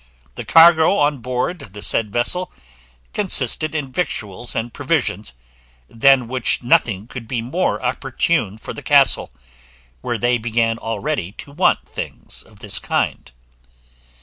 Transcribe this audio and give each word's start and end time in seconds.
The 0.33 0.45
cargo 0.45 0.97
on 0.97 1.19
board 1.19 1.59
the 1.59 1.81
said 1.83 2.11
vessel 2.11 2.51
consisted 3.13 3.75
in 3.75 3.91
victuals 3.91 4.55
and 4.55 4.73
provisions, 4.73 5.33
than 5.87 6.27
which 6.27 6.63
nothing 6.63 7.05
could 7.05 7.27
be 7.27 7.39
more 7.39 7.79
opportune 7.85 8.57
for 8.57 8.73
the 8.73 8.81
castle, 8.81 9.29
where 10.01 10.17
they 10.17 10.39
began 10.39 10.79
already 10.79 11.33
to 11.33 11.51
want 11.51 11.87
things 11.87 12.41
of 12.41 12.61
this 12.61 12.79
kind. 12.79 13.31